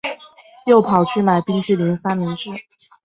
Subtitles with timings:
[0.65, 2.49] 又跑去买冰淇淋三明治